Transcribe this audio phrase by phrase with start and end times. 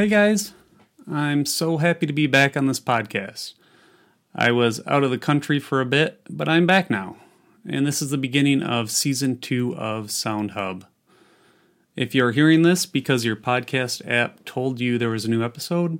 [0.00, 0.54] Hey guys,
[1.06, 3.52] I'm so happy to be back on this podcast.
[4.34, 7.16] I was out of the country for a bit, but I'm back now,
[7.68, 10.86] and this is the beginning of season two of Sound Hub.
[11.96, 15.98] If you're hearing this because your podcast app told you there was a new episode,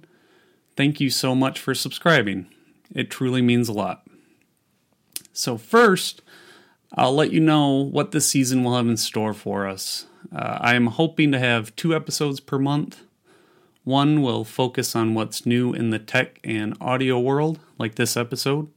[0.78, 2.46] thank you so much for subscribing.
[2.94, 4.06] It truly means a lot.
[5.34, 6.22] So, first,
[6.94, 10.06] I'll let you know what this season will have in store for us.
[10.34, 13.02] Uh, I am hoping to have two episodes per month.
[13.90, 18.68] One will focus on what's new in the tech and audio world, like this episode,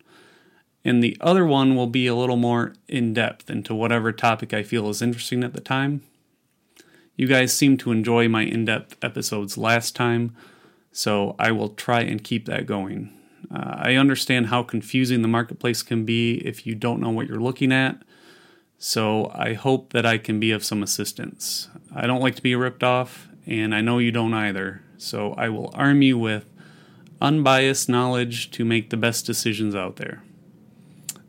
[0.83, 4.63] and the other one will be a little more in depth into whatever topic I
[4.63, 6.01] feel is interesting at the time.
[7.15, 10.35] You guys seem to enjoy my in depth episodes last time,
[10.91, 13.13] so I will try and keep that going.
[13.53, 17.37] Uh, I understand how confusing the marketplace can be if you don't know what you're
[17.39, 18.01] looking at,
[18.79, 21.69] so I hope that I can be of some assistance.
[21.95, 25.49] I don't like to be ripped off, and I know you don't either, so I
[25.49, 26.45] will arm you with
[27.21, 30.23] unbiased knowledge to make the best decisions out there.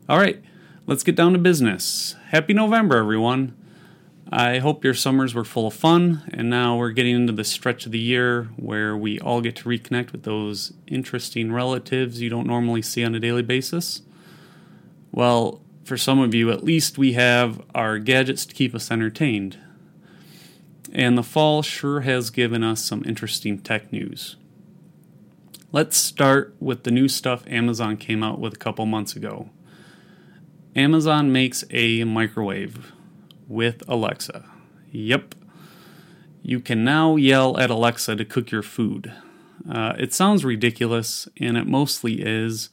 [0.07, 0.43] All right,
[0.85, 2.15] let's get down to business.
[2.29, 3.55] Happy November, everyone.
[4.31, 7.85] I hope your summers were full of fun, and now we're getting into the stretch
[7.85, 12.47] of the year where we all get to reconnect with those interesting relatives you don't
[12.47, 14.01] normally see on a daily basis.
[15.11, 19.57] Well, for some of you, at least we have our gadgets to keep us entertained.
[20.95, 24.37] And the fall sure has given us some interesting tech news.
[25.73, 29.49] Let's start with the new stuff Amazon came out with a couple months ago.
[30.73, 32.93] Amazon makes a microwave
[33.45, 34.45] with Alexa.
[34.93, 35.35] Yep.
[36.41, 39.11] You can now yell at Alexa to cook your food.
[39.69, 42.69] Uh, it sounds ridiculous, and it mostly is.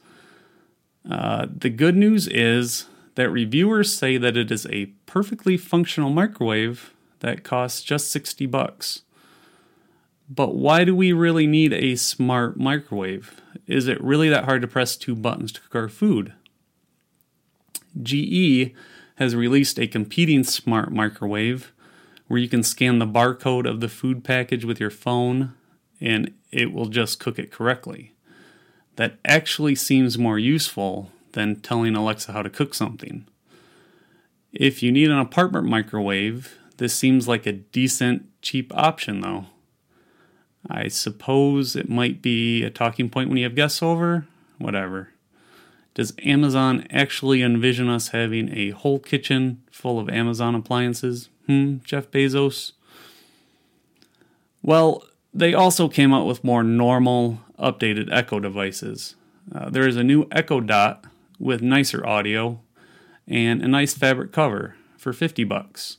[1.09, 2.85] Uh, the good news is
[3.15, 6.92] that reviewers say that it is a perfectly functional microwave
[7.23, 9.01] that costs just 60 bucks.
[10.29, 13.41] But why do we really need a smart microwave?
[13.65, 16.33] Is it really that hard to press two buttons to cook our food?
[18.01, 18.73] GE
[19.15, 21.71] has released a competing smart microwave
[22.27, 25.53] where you can scan the barcode of the food package with your phone
[26.01, 28.11] and it will just cook it correctly.
[28.97, 33.25] That actually seems more useful than telling Alexa how to cook something.
[34.51, 39.45] If you need an apartment microwave, this seems like a decent, cheap option though.
[40.69, 45.09] I suppose it might be a talking point when you have guests over, whatever.
[45.93, 51.29] Does Amazon actually envision us having a whole kitchen full of Amazon appliances?
[51.45, 52.71] Hmm, Jeff Bezos?
[54.61, 59.15] Well, they also came out with more normal, updated Echo devices.
[59.53, 61.05] Uh, there is a new Echo Dot
[61.37, 62.61] with nicer audio
[63.27, 65.97] and a nice fabric cover for 50 bucks.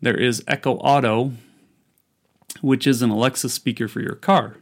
[0.00, 1.32] There is Echo Auto,
[2.60, 4.56] which is an Alexa speaker for your car.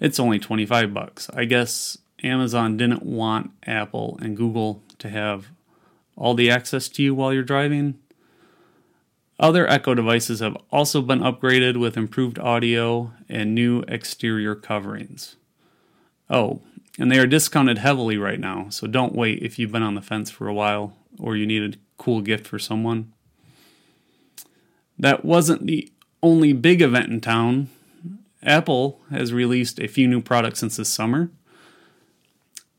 [0.00, 1.30] It's only 25 bucks.
[1.34, 5.48] I guess Amazon didn't want Apple and Google to have
[6.16, 7.98] all the access to you while you're driving.
[9.38, 15.36] Other Echo devices have also been upgraded with improved audio and new exterior coverings.
[16.30, 16.62] Oh,
[16.98, 20.02] and they are discounted heavily right now, so don't wait if you've been on the
[20.02, 23.13] fence for a while or you need a cool gift for someone.
[24.98, 25.90] That wasn't the
[26.22, 27.68] only big event in town.
[28.42, 31.30] Apple has released a few new products since this summer.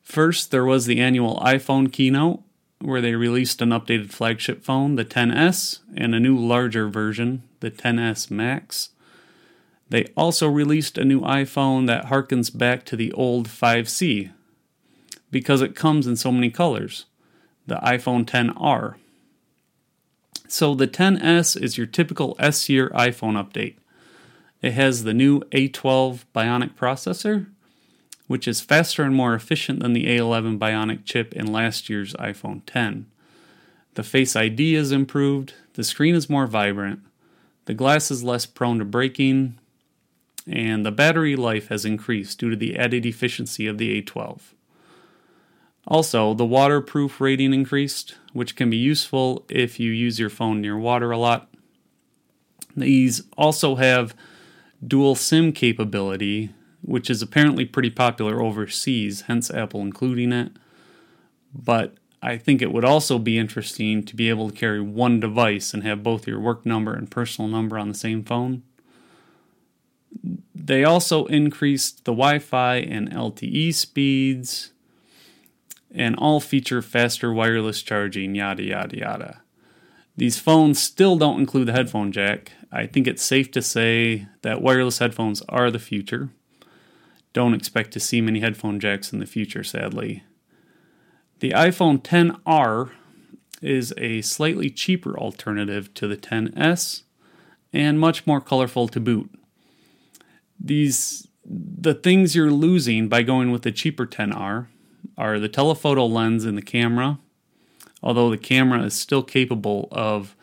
[0.01, 2.41] First, there was the annual iPhone keynote,
[2.79, 7.71] where they released an updated flagship phone, the 10S, and a new larger version, the
[7.71, 8.89] 10S Max.
[9.89, 14.31] They also released a new iPhone that harkens back to the old 5C
[15.31, 17.05] because it comes in so many colors,
[17.67, 18.95] the iPhone 10R.
[20.47, 23.75] So the 10S is your typical S year iPhone update.
[24.62, 27.47] It has the new A12 Bionic processor
[28.27, 32.62] which is faster and more efficient than the A11 Bionic chip in last year's iPhone
[32.65, 33.06] 10.
[33.94, 37.01] The Face ID is improved, the screen is more vibrant,
[37.65, 39.57] the glass is less prone to breaking,
[40.47, 44.39] and the battery life has increased due to the added efficiency of the A12.
[45.87, 50.77] Also, the waterproof rating increased, which can be useful if you use your phone near
[50.77, 51.49] water a lot.
[52.75, 54.15] These also have
[54.85, 56.49] dual SIM capability,
[56.81, 60.51] which is apparently pretty popular overseas, hence Apple including it.
[61.53, 65.73] But I think it would also be interesting to be able to carry one device
[65.73, 68.63] and have both your work number and personal number on the same phone.
[70.55, 74.71] They also increased the Wi Fi and LTE speeds
[75.95, 79.42] and all feature faster wireless charging, yada, yada, yada.
[80.18, 82.51] These phones still don't include the headphone jack.
[82.71, 86.30] I think it's safe to say that wireless headphones are the future.
[87.33, 90.24] Don't expect to see many headphone jacks in the future, sadly.
[91.39, 92.92] The iPhone 10R
[93.62, 97.03] is a slightly cheaper alternative to the 10s
[97.74, 99.30] and much more colorful to boot.
[100.59, 104.68] These the things you're losing by going with the cheaper 10R
[105.17, 107.19] are the telephoto lens in the camera,
[108.03, 110.35] although the camera is still capable of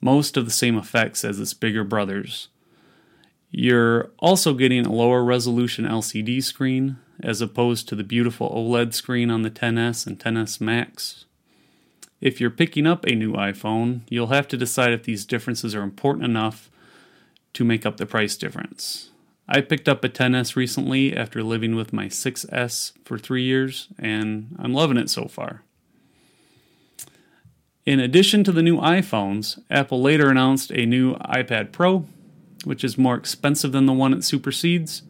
[0.00, 2.48] most of the same effects as its bigger brothers.
[3.50, 9.30] You're also getting a lower resolution LCD screen as opposed to the beautiful OLED screen
[9.30, 11.24] on the 10s and 10s Max.
[12.20, 15.82] If you're picking up a new iPhone, you'll have to decide if these differences are
[15.82, 16.70] important enough
[17.54, 19.10] to make up the price difference.
[19.48, 24.54] I picked up a 10S recently after living with my 6S for three years, and
[24.58, 25.62] I'm loving it so far.
[27.86, 32.04] In addition to the new iPhones, Apple later announced a new iPad Pro,
[32.64, 35.02] which is more expensive than the one it supersedes,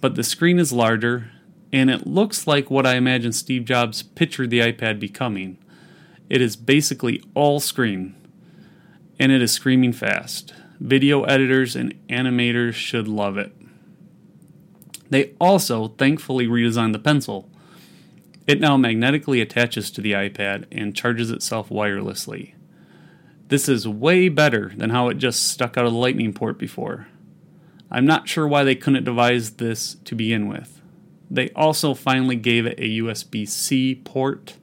[0.00, 1.32] but the screen is larger,
[1.72, 5.58] and it looks like what I imagine Steve Jobs pictured the iPad becoming.
[6.30, 8.14] It is basically all screen,
[9.18, 10.54] and it is screaming fast.
[10.80, 13.52] Video editors and animators should love it.
[15.10, 17.50] They also thankfully redesigned the pencil.
[18.46, 22.54] It now magnetically attaches to the iPad and charges itself wirelessly.
[23.48, 27.08] This is way better than how it just stuck out of the lightning port before.
[27.90, 30.82] I'm not sure why they couldn't devise this to begin with.
[31.30, 34.58] They also finally gave it a USB C port.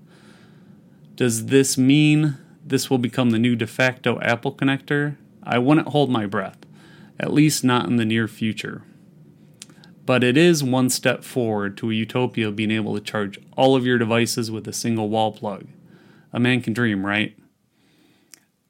[1.15, 5.17] Does this mean this will become the new de facto Apple connector?
[5.45, 6.57] I wouldn't hold my breath,
[7.19, 8.83] at least not in the near future.
[10.05, 13.75] But it is one step forward to a utopia of being able to charge all
[13.75, 15.67] of your devices with a single wall plug.
[16.33, 17.35] A man can dream, right?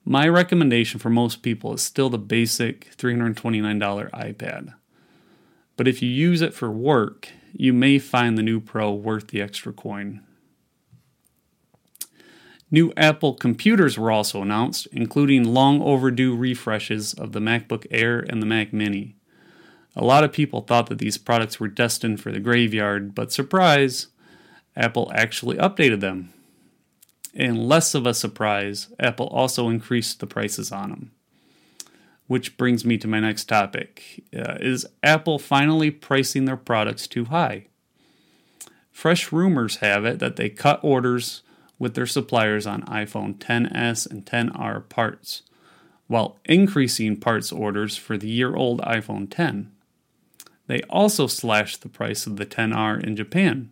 [0.06, 4.75] My recommendation for most people is still the basic $329 iPad.
[5.77, 9.42] But if you use it for work, you may find the new Pro worth the
[9.42, 10.22] extra coin.
[12.71, 18.41] New Apple computers were also announced, including long overdue refreshes of the MacBook Air and
[18.41, 19.15] the Mac Mini.
[19.95, 24.07] A lot of people thought that these products were destined for the graveyard, but surprise,
[24.75, 26.33] Apple actually updated them.
[27.33, 31.12] And less of a surprise, Apple also increased the prices on them.
[32.27, 34.23] Which brings me to my next topic.
[34.35, 37.67] Uh, is Apple finally pricing their products too high?
[38.91, 41.44] Fresh rumors have it that they cut orders
[41.77, 45.44] with their suppliers on iPhone 10s and 10R parts,
[46.07, 49.72] while increasing parts orders for the year old iPhone 10.
[50.68, 53.72] They also slashed the price of the 10R in Japan.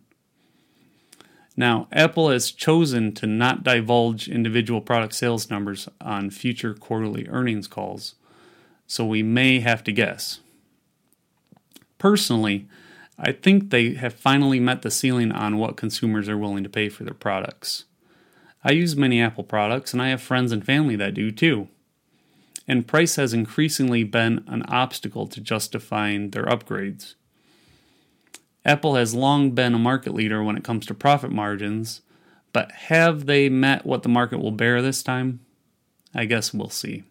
[1.56, 7.68] Now, Apple has chosen to not divulge individual product sales numbers on future quarterly earnings
[7.68, 8.16] calls,
[8.86, 10.40] so we may have to guess.
[11.98, 12.68] Personally,
[13.18, 16.88] I think they have finally met the ceiling on what consumers are willing to pay
[16.88, 17.84] for their products.
[18.64, 21.68] I use many Apple products, and I have friends and family that do too.
[22.66, 27.14] And price has increasingly been an obstacle to justifying their upgrades.
[28.64, 32.00] Apple has long been a market leader when it comes to profit margins,
[32.54, 35.40] but have they met what the market will bear this time?
[36.14, 37.04] I guess we'll see.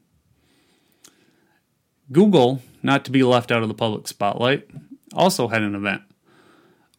[2.11, 4.67] Google, not to be left out of the public spotlight,
[5.13, 6.01] also had an event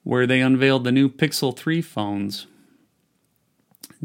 [0.04, 2.46] where they unveiled the new Pixel 3 phones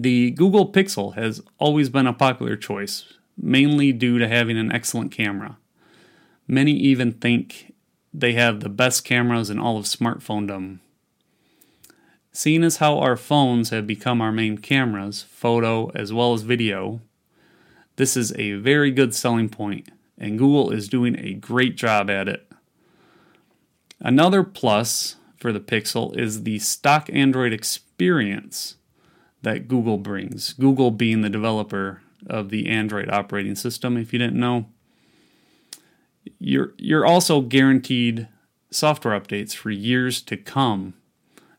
[0.01, 5.11] the Google Pixel has always been a popular choice, mainly due to having an excellent
[5.11, 5.57] camera.
[6.47, 7.73] Many even think
[8.13, 10.79] they have the best cameras in all of smartphonedom.
[12.31, 17.01] Seeing as how our phones have become our main cameras, photo as well as video,
[17.97, 22.29] this is a very good selling point, and Google is doing a great job at
[22.29, 22.49] it.
[23.99, 28.77] Another plus for the Pixel is the stock Android experience
[29.41, 30.53] that Google brings.
[30.53, 34.65] Google being the developer of the Android operating system, if you didn't know.
[36.39, 38.27] You're, you're also guaranteed
[38.71, 40.93] software updates for years to come,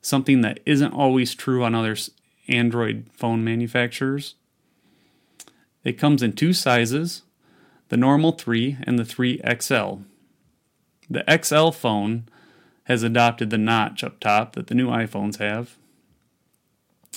[0.01, 1.97] something that isn't always true on other
[2.49, 4.35] Android phone manufacturers.
[5.85, 7.23] It comes in two sizes
[7.89, 10.05] the normal 3 and the 3XL.
[11.11, 12.29] The XL phone
[12.85, 15.77] has adopted the notch up top that the new iPhones have,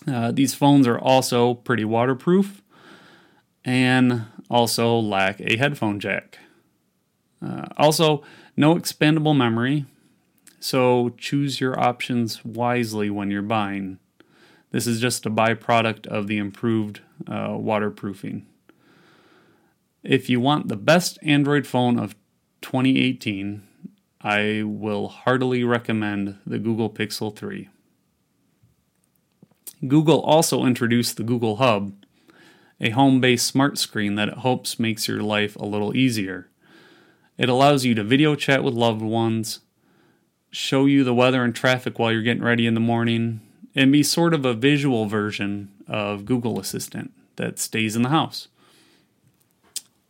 [0.07, 2.61] uh, these phones are also pretty waterproof
[3.63, 6.39] and also lack a headphone jack.
[7.41, 8.23] Uh, also,
[8.55, 9.85] no expandable memory,
[10.59, 13.99] so choose your options wisely when you're buying.
[14.71, 18.45] This is just a byproduct of the improved uh, waterproofing.
[20.03, 22.15] If you want the best Android phone of
[22.61, 23.61] 2018,
[24.21, 27.69] I will heartily recommend the Google Pixel 3.
[29.87, 31.93] Google also introduced the Google Hub,
[32.79, 36.49] a home based smart screen that it hopes makes your life a little easier.
[37.37, 39.59] It allows you to video chat with loved ones,
[40.51, 43.41] show you the weather and traffic while you're getting ready in the morning,
[43.75, 48.47] and be sort of a visual version of Google Assistant that stays in the house.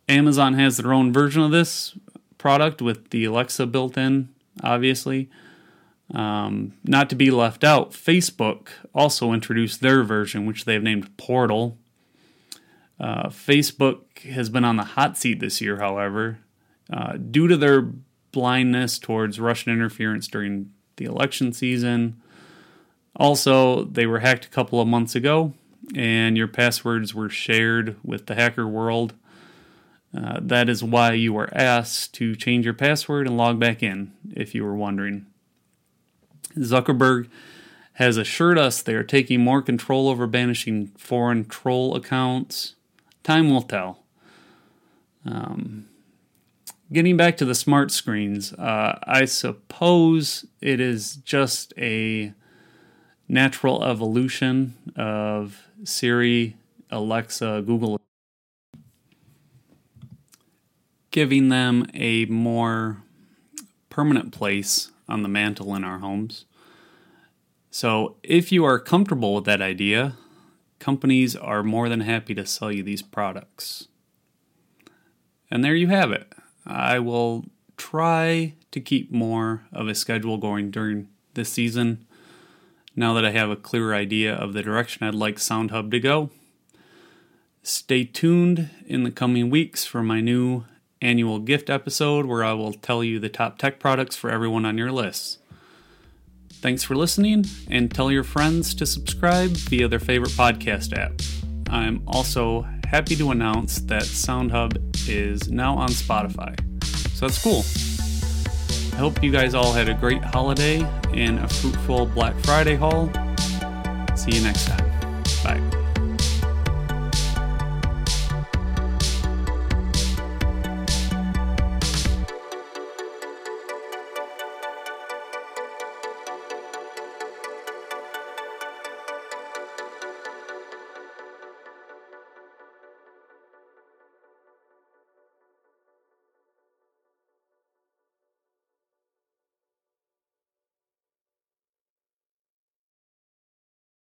[0.08, 1.96] Amazon has their own version of this
[2.36, 4.28] product with the Alexa built in,
[4.62, 5.30] obviously.
[6.12, 11.78] Um, not to be left out, Facebook also introduced their version, which they've named Portal.
[13.00, 16.38] Uh, Facebook has been on the hot seat this year, however,
[16.92, 17.90] uh, due to their
[18.32, 22.20] blindness towards Russian interference during the election season.
[23.16, 25.54] Also, they were hacked a couple of months ago,
[25.94, 29.14] and your passwords were shared with the hacker world.
[30.16, 34.12] Uh, that is why you were asked to change your password and log back in,
[34.32, 35.26] if you were wondering.
[36.56, 37.28] Zuckerberg
[37.94, 42.74] has assured us they are taking more control over banishing foreign troll accounts.
[43.22, 44.04] Time will tell.
[45.24, 45.86] Um,
[46.92, 52.32] getting back to the smart screens, uh, I suppose it is just a
[53.28, 56.56] natural evolution of Siri,
[56.90, 58.00] Alexa, Google,
[61.10, 63.02] giving them a more
[63.88, 66.44] permanent place on the mantle in our homes.
[67.70, 70.14] So, if you are comfortable with that idea,
[70.78, 73.88] companies are more than happy to sell you these products.
[75.50, 76.32] And there you have it.
[76.66, 77.46] I will
[77.76, 82.06] try to keep more of a schedule going during this season
[82.96, 86.30] now that I have a clearer idea of the direction I'd like SoundHub to go.
[87.62, 90.64] Stay tuned in the coming weeks for my new
[91.04, 94.78] annual gift episode where I will tell you the top tech products for everyone on
[94.78, 95.38] your list.
[96.50, 101.20] Thanks for listening, and tell your friends to subscribe via their favorite podcast app.
[101.68, 106.58] I'm also happy to announce that SoundHub is now on Spotify.
[107.10, 107.64] So that's cool.
[108.94, 110.80] I hope you guys all had a great holiday
[111.12, 113.10] and a fruitful Black Friday haul.
[114.16, 114.90] See you next time.
[115.42, 115.73] Bye.